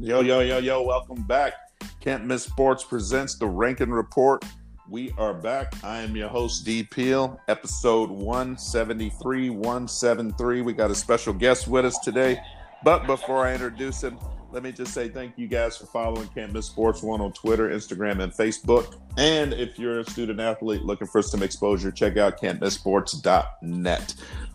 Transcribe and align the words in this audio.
Yo, 0.00 0.20
yo, 0.20 0.38
yo, 0.38 0.58
yo, 0.58 0.80
welcome 0.80 1.20
back. 1.24 1.54
Can't 2.00 2.24
Miss 2.24 2.44
Sports 2.44 2.84
presents 2.84 3.34
the 3.34 3.48
Rankin 3.48 3.90
Report. 3.90 4.44
We 4.88 5.12
are 5.18 5.34
back. 5.34 5.74
I 5.82 6.02
am 6.02 6.14
your 6.14 6.28
host, 6.28 6.64
D 6.64 6.84
Peel, 6.84 7.40
episode 7.48 8.08
173, 8.08 9.50
173. 9.50 10.62
We 10.62 10.72
got 10.72 10.92
a 10.92 10.94
special 10.94 11.32
guest 11.32 11.66
with 11.66 11.84
us 11.84 11.98
today. 11.98 12.40
But 12.84 13.08
before 13.08 13.44
I 13.44 13.54
introduce 13.54 14.04
him, 14.04 14.20
let 14.52 14.62
me 14.62 14.70
just 14.70 14.94
say 14.94 15.08
thank 15.08 15.36
you 15.36 15.48
guys 15.48 15.76
for 15.76 15.86
following 15.86 16.28
Can't 16.28 16.52
Miss 16.52 16.66
Sports 16.66 17.02
One 17.02 17.20
on 17.20 17.32
Twitter, 17.32 17.68
Instagram, 17.68 18.22
and 18.22 18.32
Facebook. 18.32 19.00
And 19.16 19.52
if 19.52 19.80
you're 19.80 19.98
a 19.98 20.04
student 20.04 20.38
athlete 20.38 20.82
looking 20.82 21.08
for 21.08 21.22
some 21.22 21.42
exposure, 21.42 21.90
check 21.90 22.16
out 22.16 22.40
can'tmissports.net. 22.40 24.14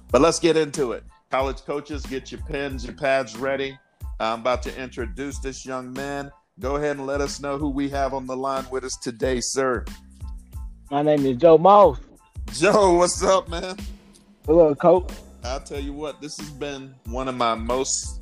But 0.10 0.22
let's 0.22 0.40
get 0.40 0.56
into 0.56 0.94
it. 0.94 1.04
College 1.30 1.58
coaches, 1.66 2.06
get 2.06 2.32
your 2.32 2.40
pens, 2.44 2.86
your 2.86 2.96
pads 2.96 3.36
ready. 3.36 3.78
I'm 4.20 4.42
about 4.42 4.64
to 4.64 4.82
introduce 4.82 5.40
this 5.40 5.66
young 5.66 5.92
man. 5.94 6.32
Go 6.60 6.76
ahead 6.76 6.98
and 6.98 7.08
let 7.08 7.20
us 7.20 7.40
know 7.40 7.58
who 7.58 7.70
we 7.70 7.90
have 7.90 8.14
on 8.14 8.28
the 8.28 8.36
line 8.36 8.66
with 8.72 8.84
us 8.84 8.96
today, 8.98 9.40
sir. 9.42 9.86
My 10.92 11.02
name 11.02 11.26
is 11.26 11.38
Joe 11.38 11.58
Moss. 11.58 12.00
Joe, 12.52 12.94
what's 12.94 13.24
up, 13.24 13.50
man? 13.50 13.76
Hello, 14.46 14.76
coach. 14.76 15.12
I'll 15.44 15.60
tell 15.60 15.80
you 15.80 15.94
what, 15.94 16.22
this 16.22 16.38
has 16.38 16.50
been 16.52 16.94
one 17.06 17.28
of 17.28 17.36
my 17.36 17.56
most 17.56 18.22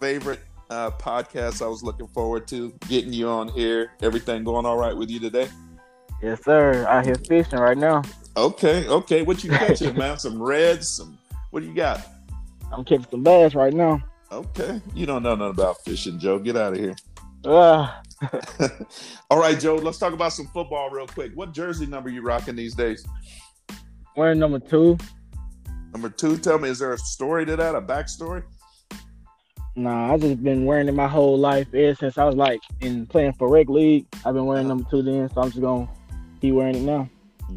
favorite 0.00 0.40
uh, 0.70 0.92
podcasts 0.92 1.60
I 1.60 1.66
was 1.66 1.82
looking 1.82 2.06
forward 2.08 2.46
to 2.48 2.72
getting 2.88 3.12
you 3.12 3.28
on 3.28 3.48
here. 3.48 3.90
Everything 4.02 4.44
going 4.44 4.64
all 4.64 4.76
right 4.76 4.96
with 4.96 5.10
you 5.10 5.18
today? 5.18 5.48
Yes, 6.22 6.44
sir. 6.44 6.86
Out 6.88 7.04
here 7.04 7.16
fishing 7.16 7.58
right 7.58 7.76
now. 7.76 8.02
Okay, 8.36 8.88
okay. 8.88 9.22
What 9.22 9.42
you 9.44 9.50
catching, 9.50 9.96
man? 9.96 10.18
Some 10.18 10.42
reds? 10.42 10.96
Some 10.96 11.18
what 11.50 11.60
do 11.60 11.66
you 11.66 11.74
got? 11.74 12.06
I'm 12.72 12.84
catching 12.84 13.06
some 13.10 13.22
bass 13.22 13.54
right 13.54 13.72
now. 13.72 14.02
Okay. 14.34 14.80
You 14.94 15.06
don't 15.06 15.22
know 15.22 15.36
nothing 15.36 15.52
about 15.52 15.84
fishing, 15.84 16.18
Joe. 16.18 16.40
Get 16.40 16.56
out 16.56 16.72
of 16.72 16.78
here. 16.80 16.96
Uh, 17.44 18.00
All 19.30 19.38
right, 19.38 19.58
Joe, 19.60 19.76
let's 19.76 19.98
talk 19.98 20.12
about 20.12 20.32
some 20.32 20.46
football 20.48 20.90
real 20.90 21.06
quick. 21.06 21.32
What 21.34 21.52
jersey 21.52 21.86
number 21.86 22.08
you 22.08 22.22
rocking 22.22 22.56
these 22.56 22.74
days? 22.74 23.06
wearing 24.16 24.38
number 24.38 24.58
two. 24.58 24.98
Number 25.92 26.08
two, 26.08 26.36
tell 26.36 26.58
me, 26.58 26.68
is 26.68 26.78
there 26.78 26.92
a 26.92 26.98
story 26.98 27.46
to 27.46 27.56
that, 27.56 27.74
a 27.74 27.80
backstory? 27.80 28.42
Nah, 29.76 30.12
I 30.12 30.18
just 30.18 30.42
been 30.42 30.64
wearing 30.64 30.88
it 30.88 30.94
my 30.94 31.08
whole 31.08 31.38
life 31.38 31.72
ever 31.74 31.94
since 31.94 32.18
I 32.18 32.24
was 32.24 32.36
like 32.36 32.60
in 32.80 33.06
playing 33.06 33.34
for 33.34 33.48
rec 33.48 33.68
league. 33.68 34.06
I've 34.24 34.34
been 34.34 34.46
wearing 34.46 34.68
number 34.68 34.88
two 34.88 35.02
then, 35.02 35.28
so 35.30 35.42
I'm 35.42 35.50
just 35.50 35.60
gonna 35.60 35.88
keep 36.40 36.54
wearing 36.54 36.76
it 36.76 36.82
now. 36.82 37.08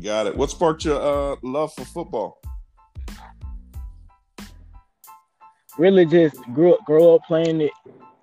Got 0.02 0.28
it. 0.28 0.36
What 0.36 0.50
sparked 0.50 0.86
your 0.86 1.00
uh, 1.00 1.36
love 1.44 1.74
for 1.74 1.86
football? 1.86 2.42
Really, 5.78 6.06
just 6.06 6.36
grew 6.54 6.74
up, 6.74 6.86
grew 6.86 7.16
up 7.16 7.22
playing 7.28 7.62
it 7.62 7.72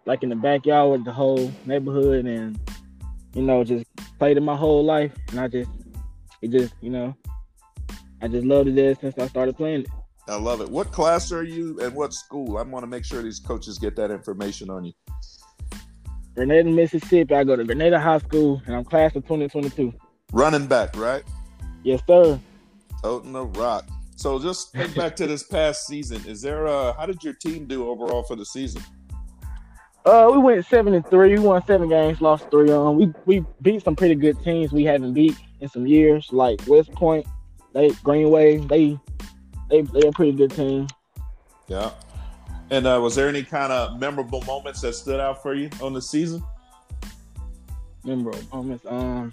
like 0.07 0.23
in 0.23 0.29
the 0.29 0.37
backyard 0.37 0.91
with 0.91 1.05
the 1.05 1.13
whole 1.13 1.53
neighborhood, 1.67 2.27
and 2.27 2.59
you 3.35 3.43
know, 3.43 3.65
just 3.65 3.87
played 4.19 4.37
it 4.37 4.43
my 4.43 4.57
whole 4.57 4.85
life. 4.85 5.13
And 5.31 5.41
I 5.41 5.49
just, 5.49 5.71
it 6.43 6.51
just, 6.51 6.75
you 6.81 6.91
know, 6.91 7.15
I 8.23 8.29
just 8.29 8.45
loved 8.47 8.69
it 8.69 8.77
there 8.77 8.95
since 8.95 9.19
I 9.19 9.27
started 9.29 9.57
playing 9.57 9.83
it. 9.83 9.89
I 10.27 10.37
love 10.37 10.61
it. 10.63 10.71
What 10.71 10.91
class 10.91 11.33
are 11.33 11.43
you 11.43 11.79
and 11.81 11.95
what 11.95 12.15
school? 12.15 12.57
I 12.57 12.63
want 12.63 12.83
to 12.83 12.87
make 12.87 13.05
sure 13.05 13.23
these 13.23 13.41
coaches 13.41 13.79
get 13.79 13.95
that 13.97 14.11
information 14.11 14.71
on 14.71 14.85
you. 14.85 14.93
Grenada, 16.35 16.71
Mississippi. 16.71 17.35
I 17.35 17.45
go 17.45 17.55
to 17.55 17.65
Grenada 17.65 18.01
High 18.01 18.19
School, 18.19 18.63
and 18.67 18.75
I'm 18.75 18.85
class 18.85 19.15
of 19.15 19.23
2022. 19.25 19.93
Running 20.33 20.67
back, 20.67 20.97
right? 20.97 21.23
Yes, 21.83 22.01
sir. 22.07 22.41
Toting 23.03 23.33
the 23.33 23.45
rock. 23.45 23.87
So 24.17 24.39
just 24.39 24.73
think 24.73 24.95
back 24.95 25.17
to 25.17 25.27
this 25.27 25.43
past 25.43 25.87
season. 25.87 26.23
Is 26.27 26.41
there 26.41 26.67
uh 26.67 26.93
how 26.95 27.07
did 27.07 27.23
your 27.23 27.35
team 27.35 27.67
do 27.67 27.89
overall 27.89 28.23
for 28.23 28.37
the 28.37 28.45
season? 28.45 28.83
Uh, 30.05 30.29
we 30.31 30.39
went 30.39 30.67
seven 30.67 30.93
and 30.93 31.07
three. 31.09 31.31
We 31.31 31.39
won 31.39 31.65
seven 31.67 31.89
games, 31.89 32.21
lost 32.21 32.51
three. 32.51 32.71
Um, 32.71 32.97
we 32.97 33.13
we 33.25 33.45
beat 33.63 33.83
some 33.83 33.97
pretty 33.97 34.15
good 34.15 34.43
teams 34.45 34.71
we 34.71 34.85
haven't 34.85 35.15
beat 35.15 35.37
in 35.61 35.69
some 35.69 35.87
years, 35.87 36.29
like 36.31 36.61
West 36.67 36.93
Point, 36.93 37.27
they 37.73 37.91
Greenwood. 38.03 38.69
They 38.69 38.99
they 39.71 39.81
they're 39.81 40.11
a 40.11 40.13
pretty 40.13 40.33
good 40.33 40.51
team. 40.51 40.89
Yeah. 41.69 41.91
And 42.71 42.87
uh, 42.87 42.99
was 43.03 43.15
there 43.15 43.29
any 43.29 43.43
kind 43.43 43.73
of 43.73 43.99
memorable 43.99 44.43
moments 44.43 44.81
that 44.83 44.95
stood 44.95 45.21
out 45.21 45.43
for 45.43 45.55
you 45.55 45.71
on 45.83 45.93
the 45.93 46.03
season? 46.03 46.43
Memorable 48.05 48.43
moments. 48.53 48.85
Um, 48.87 49.33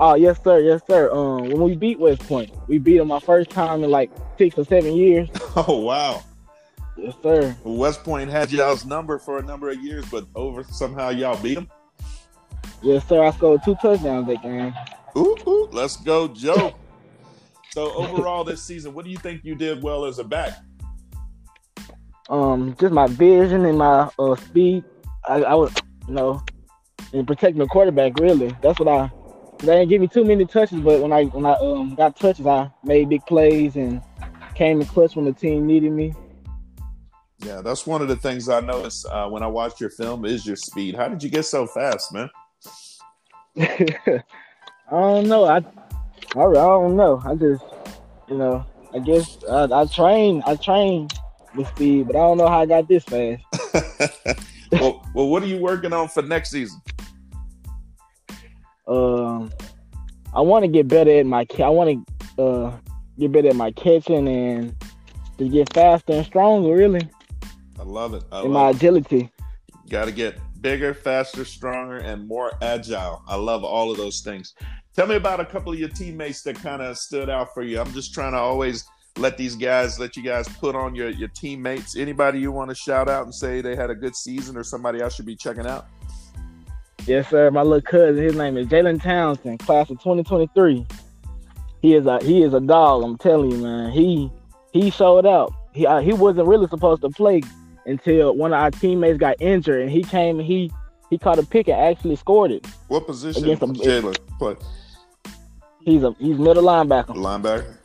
oh 0.00 0.14
yes 0.14 0.42
sir, 0.42 0.58
yes 0.60 0.80
sir. 0.88 1.12
Um, 1.12 1.50
when 1.50 1.62
we 1.62 1.76
beat 1.76 2.00
West 2.00 2.26
Point, 2.26 2.50
we 2.66 2.78
beat 2.78 2.98
them 2.98 3.08
my 3.08 3.20
first 3.20 3.50
time 3.50 3.84
in 3.84 3.90
like 3.90 4.10
six 4.38 4.58
or 4.58 4.64
seven 4.64 4.94
years. 4.94 5.28
Oh 5.56 5.80
wow. 5.80 6.22
Yes 6.96 7.14
sir. 7.22 7.56
West 7.64 8.04
Point 8.04 8.30
had 8.30 8.52
y'all's 8.52 8.84
number 8.84 9.18
for 9.18 9.38
a 9.38 9.42
number 9.42 9.68
of 9.70 9.82
years, 9.82 10.04
but 10.10 10.26
over 10.34 10.64
somehow 10.64 11.10
y'all 11.10 11.40
beat 11.42 11.54
them. 11.54 11.68
Yes 12.82 13.06
sir. 13.08 13.22
I 13.24 13.30
scored 13.32 13.62
two 13.64 13.74
touchdowns 13.76 14.26
that 14.28 14.42
game. 14.42 14.72
Ooh, 15.16 15.36
ooh, 15.46 15.68
let's 15.72 15.96
go, 15.96 16.28
Joe. 16.28 16.74
so 17.70 17.92
overall 17.94 18.44
this 18.44 18.62
season, 18.62 18.94
what 18.94 19.04
do 19.04 19.10
you 19.10 19.16
think 19.18 19.44
you 19.44 19.54
did 19.54 19.82
well 19.82 20.04
as 20.04 20.18
a 20.18 20.24
back? 20.24 20.52
Um, 22.28 22.76
just 22.78 22.92
my 22.92 23.08
vision 23.08 23.64
and 23.64 23.76
my 23.76 24.08
uh 24.18 24.36
speed. 24.36 24.84
I, 25.28 25.42
I 25.42 25.54
was, 25.54 25.72
you 26.06 26.14
know, 26.14 26.42
and 27.12 27.26
protecting 27.26 27.58
the 27.58 27.66
quarterback. 27.66 28.18
Really, 28.18 28.54
that's 28.62 28.78
what 28.78 28.88
I. 28.88 29.10
They 29.60 29.76
didn't 29.76 29.88
give 29.90 30.00
me 30.00 30.08
too 30.08 30.24
many 30.24 30.46
touches, 30.46 30.80
but 30.80 31.00
when 31.00 31.12
I 31.12 31.24
when 31.24 31.44
I 31.44 31.52
um 31.54 31.94
got 31.94 32.16
touches, 32.16 32.46
I 32.46 32.70
made 32.82 33.08
big 33.10 33.24
plays 33.26 33.76
and 33.76 34.00
came 34.54 34.80
in 34.80 34.86
clutch 34.86 35.16
when 35.16 35.26
the 35.26 35.32
team 35.32 35.66
needed 35.66 35.92
me. 35.92 36.14
Yeah, 37.40 37.60
that's 37.62 37.86
one 37.86 38.02
of 38.02 38.08
the 38.08 38.16
things 38.16 38.48
I 38.48 38.60
noticed 38.60 39.06
uh, 39.10 39.28
when 39.28 39.42
I 39.42 39.46
watched 39.46 39.80
your 39.80 39.90
film 39.90 40.24
is 40.24 40.46
your 40.46 40.56
speed. 40.56 40.94
How 40.94 41.08
did 41.08 41.22
you 41.22 41.30
get 41.30 41.44
so 41.44 41.66
fast, 41.66 42.12
man? 42.12 42.28
I 43.58 44.22
don't 44.90 45.28
know. 45.28 45.44
I, 45.44 45.56
I 46.36 46.40
I 46.40 46.52
don't 46.52 46.96
know. 46.96 47.22
I 47.24 47.34
just, 47.34 47.64
you 48.28 48.36
know, 48.36 48.64
I 48.94 48.98
guess 48.98 49.38
I, 49.48 49.64
I 49.64 49.86
train 49.86 50.42
I 50.46 50.56
train 50.56 51.08
with 51.54 51.68
speed, 51.68 52.06
but 52.08 52.16
I 52.16 52.20
don't 52.20 52.38
know 52.38 52.48
how 52.48 52.60
I 52.60 52.66
got 52.66 52.88
this 52.88 53.04
fast. 53.04 53.42
well, 54.72 55.06
well, 55.14 55.28
what 55.28 55.42
are 55.42 55.46
you 55.46 55.58
working 55.58 55.92
on 55.92 56.08
for 56.08 56.22
next 56.22 56.50
season? 56.50 56.80
Um, 58.90 59.52
I 60.34 60.40
want 60.40 60.64
to 60.64 60.70
get 60.70 60.88
better 60.88 61.18
at 61.18 61.26
my. 61.26 61.46
I 61.58 61.68
want 61.68 62.04
to 62.36 62.42
uh 62.42 62.76
get 63.18 63.32
better 63.32 63.48
at 63.48 63.56
my 63.56 63.70
catching 63.72 64.28
and 64.28 64.74
to 65.38 65.48
get 65.48 65.72
faster 65.72 66.12
and 66.12 66.26
stronger. 66.26 66.74
Really, 66.74 67.08
I 67.78 67.82
love 67.84 68.14
it. 68.14 68.24
I 68.32 68.42
in 68.42 68.50
my 68.50 68.70
it. 68.70 68.76
agility. 68.76 69.30
Got 69.88 70.06
to 70.06 70.12
get 70.12 70.38
bigger, 70.60 70.92
faster, 70.94 71.44
stronger, 71.44 71.98
and 71.98 72.26
more 72.26 72.52
agile. 72.62 73.22
I 73.26 73.36
love 73.36 73.64
all 73.64 73.90
of 73.90 73.96
those 73.96 74.20
things. 74.20 74.54
Tell 74.94 75.06
me 75.06 75.14
about 75.14 75.40
a 75.40 75.44
couple 75.44 75.72
of 75.72 75.78
your 75.78 75.88
teammates 75.88 76.42
that 76.42 76.56
kind 76.56 76.82
of 76.82 76.98
stood 76.98 77.30
out 77.30 77.54
for 77.54 77.62
you. 77.62 77.80
I'm 77.80 77.92
just 77.92 78.12
trying 78.12 78.32
to 78.32 78.38
always 78.38 78.84
let 79.16 79.36
these 79.36 79.56
guys, 79.56 79.98
let 79.98 80.16
you 80.16 80.22
guys 80.22 80.48
put 80.48 80.74
on 80.74 80.94
your, 80.94 81.10
your 81.10 81.28
teammates. 81.28 81.96
Anybody 81.96 82.40
you 82.40 82.52
want 82.52 82.70
to 82.70 82.74
shout 82.74 83.08
out 83.08 83.24
and 83.24 83.34
say 83.34 83.60
they 83.60 83.76
had 83.76 83.90
a 83.90 83.94
good 83.94 84.14
season 84.14 84.56
or 84.56 84.64
somebody 84.64 85.02
I 85.02 85.08
should 85.08 85.26
be 85.26 85.36
checking 85.36 85.66
out? 85.66 85.86
Yes, 87.06 87.28
sir. 87.28 87.50
My 87.50 87.62
little 87.62 87.80
cousin, 87.80 88.22
his 88.22 88.36
name 88.36 88.56
is 88.56 88.66
Jalen 88.66 89.02
Townsend, 89.02 89.60
class 89.60 89.90
of 89.90 89.98
2023. 89.98 90.86
He 91.82 91.94
is 91.94 92.06
a 92.06 92.22
he 92.22 92.42
is 92.42 92.52
a 92.52 92.60
dog. 92.60 93.02
I'm 93.02 93.16
telling 93.16 93.50
you, 93.50 93.58
man. 93.58 93.90
He 93.90 94.30
he 94.72 94.90
showed 94.90 95.26
out. 95.26 95.52
He 95.72 95.86
uh, 95.86 96.00
he 96.00 96.12
wasn't 96.12 96.46
really 96.46 96.68
supposed 96.68 97.02
to 97.02 97.10
play 97.10 97.42
until 97.86 98.36
one 98.36 98.52
of 98.52 98.60
our 98.60 98.70
teammates 98.70 99.18
got 99.18 99.36
injured, 99.40 99.82
and 99.82 99.90
he 99.90 100.02
came 100.02 100.38
and 100.38 100.46
he 100.46 100.70
he 101.08 101.18
caught 101.18 101.38
a 101.38 101.42
pick 101.42 101.68
and 101.68 101.80
actually 101.80 102.16
scored 102.16 102.50
it. 102.50 102.66
What 102.88 103.06
position 103.06 103.44
Against 103.44 103.62
Jalen 103.82 104.16
play? 104.38 104.56
He's 105.80 106.02
a 106.02 106.14
he's 106.18 106.38
middle 106.38 106.64
linebacker. 106.64 107.16
Linebacker. 107.16 107.76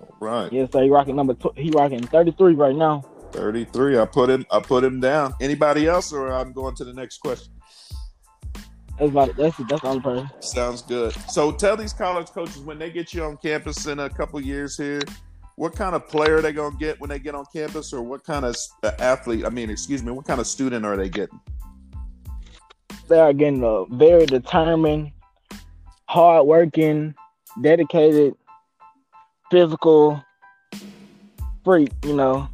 All 0.00 0.16
right. 0.18 0.52
Yes, 0.52 0.72
sir. 0.72 0.82
He 0.82 0.90
rocking 0.90 1.16
number 1.16 1.34
tw- 1.34 1.56
he 1.56 1.70
rocking 1.70 2.02
33 2.06 2.54
right 2.54 2.74
now. 2.74 3.04
33. 3.32 3.98
I 3.98 4.06
put 4.06 4.30
him 4.30 4.46
I 4.50 4.60
put 4.60 4.82
him 4.82 5.00
down. 5.00 5.34
Anybody 5.40 5.86
else 5.86 6.12
or 6.12 6.32
I'm 6.32 6.52
going 6.52 6.74
to 6.76 6.84
the 6.84 6.94
next 6.94 7.18
question? 7.18 7.52
That's 8.98 9.10
about 9.10 9.36
that's 9.36 9.56
that's 9.68 9.82
the 9.82 9.88
only 9.88 10.00
person. 10.00 10.30
Sounds 10.40 10.82
good. 10.82 11.12
So 11.28 11.52
tell 11.52 11.76
these 11.76 11.92
college 11.92 12.28
coaches 12.28 12.58
when 12.58 12.78
they 12.78 12.90
get 12.90 13.12
you 13.12 13.24
on 13.24 13.36
campus 13.36 13.86
in 13.86 13.98
a 13.98 14.08
couple 14.08 14.40
years 14.40 14.76
here, 14.76 15.02
what 15.56 15.74
kind 15.74 15.94
of 15.94 16.08
player 16.08 16.40
they 16.40 16.52
gonna 16.52 16.76
get 16.76 16.98
when 17.00 17.10
they 17.10 17.18
get 17.18 17.34
on 17.34 17.44
campus, 17.52 17.92
or 17.92 18.02
what 18.02 18.24
kind 18.24 18.46
of 18.46 18.56
uh, 18.82 18.92
athlete? 18.98 19.44
I 19.44 19.50
mean, 19.50 19.68
excuse 19.68 20.02
me, 20.02 20.12
what 20.12 20.26
kind 20.26 20.40
of 20.40 20.46
student 20.46 20.86
are 20.86 20.96
they 20.96 21.10
getting? 21.10 21.40
They 23.08 23.20
are 23.20 23.32
getting 23.34 23.62
a 23.62 23.84
very 23.94 24.24
determined, 24.24 25.12
hardworking, 26.06 27.14
dedicated, 27.60 28.34
physical 29.50 30.22
freak. 31.64 31.90
You 32.04 32.16
know, 32.16 32.48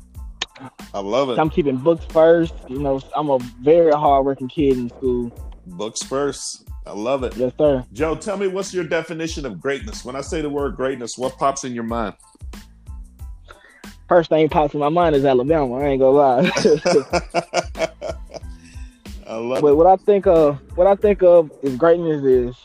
I 0.93 1.00
love 1.00 1.31
it. 1.31 1.39
I'm 1.39 1.50
keeping 1.50 1.77
books 1.77 2.05
first. 2.06 2.55
You 2.69 2.81
know, 2.81 3.00
I'm 3.15 3.31
a 3.31 3.39
very 3.61 3.93
hardworking 3.93 4.49
kid 4.49 4.77
in 4.77 4.89
school. 4.91 5.51
Books 5.67 6.03
first. 6.03 6.69
I 6.87 6.93
love 6.93 7.23
it. 7.23 7.37
Yes, 7.37 7.53
sir. 7.56 7.85
Joe, 7.93 8.14
tell 8.17 8.37
me 8.37 8.49
what's 8.49 8.75
your 8.75 8.85
definition 8.85 9.47
of 9.47 9.61
greatness? 9.61 10.05
When 10.05 10.17
I 10.17 10.20
say 10.20 10.43
the 10.43 10.50
word 10.50 10.76
greatness, 10.76 11.17
what 11.17 11.38
pops 11.38 11.64
in 11.64 11.75
your 11.75 11.85
mind? 11.85 12.14
First 14.09 14.31
thing 14.31 14.49
pops 14.49 14.75
in 14.75 14.81
my 14.81 14.88
mind 14.88 15.14
is 15.14 15.25
Alabama. 15.25 15.76
I 15.76 15.85
ain't 15.87 16.00
gonna 16.00 16.17
lie. 16.17 16.50
I 19.26 19.37
love 19.37 19.62
But 19.62 19.69
it. 19.69 19.75
what 19.75 19.87
I 19.87 19.97
think 19.97 20.26
of, 20.26 20.59
what 20.76 20.87
I 20.87 20.97
think 20.97 21.23
of 21.23 21.50
is 21.62 21.76
greatness 21.76 22.23
is, 22.25 22.56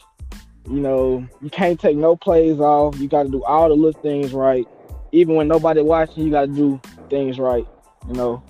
you 0.68 0.82
know, 0.82 1.26
you 1.42 1.50
can't 1.50 1.80
take 1.80 1.96
no 1.96 2.16
plays 2.18 2.60
off. 2.60 3.00
You 3.00 3.08
got 3.08 3.24
to 3.24 3.30
do 3.30 3.44
all 3.46 3.70
the 3.70 3.76
little 3.76 4.02
things 4.02 4.34
right, 4.34 4.68
even 5.14 5.36
when 5.36 5.48
nobody 5.48 5.82
watching. 5.82 6.26
You 6.26 6.32
got 6.32 6.48
to 6.48 6.54
do 6.54 6.82
things 7.10 7.40
right, 7.40 7.66
you 8.08 8.14
know, 8.14 8.44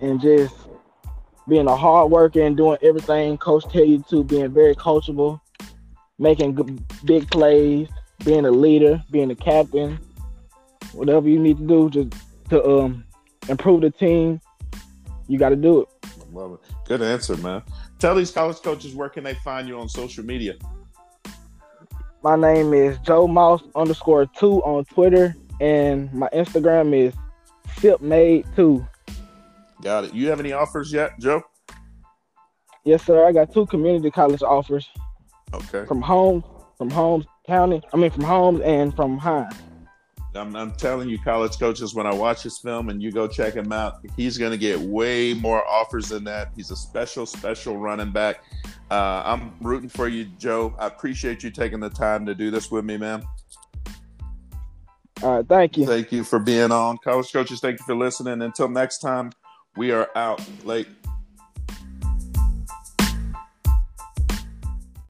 and 0.00 0.18
just 0.20 0.54
being 1.48 1.66
a 1.66 1.76
hard 1.76 2.10
worker 2.10 2.40
and 2.40 2.56
doing 2.56 2.78
everything 2.82 3.38
coach 3.38 3.64
tell 3.72 3.84
you 3.84 4.04
to, 4.10 4.22
being 4.24 4.52
very 4.52 4.74
coachable, 4.74 5.40
making 6.18 6.54
good, 6.54 6.82
big 7.04 7.30
plays, 7.30 7.88
being 8.24 8.44
a 8.44 8.50
leader, 8.50 9.02
being 9.10 9.30
a 9.30 9.34
captain, 9.34 9.98
whatever 10.92 11.28
you 11.28 11.38
need 11.38 11.58
to 11.58 11.66
do 11.66 11.90
just 11.90 12.12
to 12.50 12.64
um 12.64 13.04
improve 13.48 13.80
the 13.80 13.90
team. 13.90 14.40
You 15.28 15.38
got 15.38 15.50
to 15.50 15.56
do 15.56 15.82
it. 15.82 15.88
Love 16.32 16.54
it. 16.54 16.60
Good 16.86 17.02
answer, 17.02 17.36
man. 17.36 17.62
Tell 17.98 18.14
these 18.14 18.30
college 18.30 18.60
coaches 18.62 18.94
where 18.94 19.08
can 19.08 19.24
they 19.24 19.34
find 19.34 19.68
you 19.68 19.78
on 19.78 19.88
social 19.88 20.24
media? 20.24 20.54
My 22.22 22.36
name 22.36 22.74
is 22.74 22.98
Joe 22.98 23.26
Mouse 23.26 23.62
underscore 23.74 24.26
two 24.26 24.62
on 24.62 24.84
Twitter, 24.84 25.34
and 25.60 26.12
my 26.12 26.28
Instagram 26.34 26.94
is 26.94 27.14
SipMade2. 27.76 28.86
Got 29.82 30.04
it. 30.04 30.14
You 30.14 30.28
have 30.28 30.40
any 30.40 30.52
offers 30.52 30.92
yet, 30.92 31.18
Joe? 31.18 31.42
Yes, 32.84 33.04
sir. 33.04 33.26
I 33.26 33.32
got 33.32 33.52
two 33.52 33.66
community 33.66 34.10
college 34.10 34.42
offers 34.42 34.88
Okay. 35.52 35.84
from 35.86 36.00
Holmes, 36.00 36.44
from 36.78 36.90
Holmes 36.90 37.26
County. 37.46 37.82
I 37.92 37.96
mean, 37.96 38.10
from 38.10 38.24
Holmes 38.24 38.60
and 38.62 38.94
from 38.94 39.18
Hinds. 39.18 39.56
I'm, 40.34 40.54
I'm 40.54 40.70
telling 40.72 41.08
you, 41.08 41.18
college 41.18 41.58
coaches, 41.58 41.92
when 41.92 42.06
I 42.06 42.14
watch 42.14 42.44
this 42.44 42.58
film 42.58 42.88
and 42.88 43.02
you 43.02 43.10
go 43.10 43.26
check 43.26 43.54
him 43.54 43.72
out, 43.72 43.98
he's 44.16 44.38
going 44.38 44.52
to 44.52 44.58
get 44.58 44.78
way 44.78 45.34
more 45.34 45.66
offers 45.66 46.08
than 46.08 46.22
that. 46.24 46.52
He's 46.54 46.70
a 46.70 46.76
special, 46.76 47.26
special 47.26 47.76
running 47.78 48.12
back. 48.12 48.44
Uh, 48.90 49.22
I'm 49.24 49.52
rooting 49.60 49.88
for 49.88 50.06
you, 50.06 50.26
Joe. 50.38 50.74
I 50.78 50.86
appreciate 50.86 51.42
you 51.42 51.50
taking 51.50 51.80
the 51.80 51.90
time 51.90 52.24
to 52.26 52.34
do 52.34 52.50
this 52.52 52.70
with 52.70 52.84
me, 52.84 52.96
man. 52.96 53.24
All 55.22 55.36
right, 55.36 55.46
thank 55.46 55.76
you. 55.76 55.84
Thank 55.84 56.12
you 56.12 56.22
for 56.24 56.38
being 56.38 56.70
on. 56.70 56.98
College 56.98 57.32
coaches, 57.32 57.60
thank 57.60 57.78
you 57.80 57.84
for 57.84 57.96
listening. 57.96 58.40
Until 58.40 58.68
next 58.68 58.98
time, 58.98 59.32
we 59.76 59.92
are 59.92 60.08
out 60.14 60.40
late. 60.64 60.88